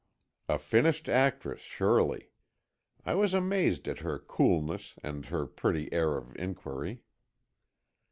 A 0.49 0.57
finished 0.57 1.07
actress, 1.07 1.59
surely. 1.61 2.31
I 3.05 3.13
was 3.13 3.35
amazed 3.35 3.87
at 3.87 3.99
her 3.99 4.17
coolness 4.17 4.95
and 5.03 5.27
her 5.27 5.45
pretty 5.45 5.93
air 5.93 6.17
of 6.17 6.35
inquiry. 6.37 7.03